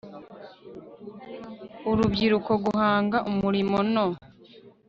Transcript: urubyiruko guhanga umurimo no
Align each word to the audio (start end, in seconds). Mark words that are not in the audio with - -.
urubyiruko 1.89 2.51
guhanga 2.65 3.17
umurimo 3.31 3.75
no 3.93 4.05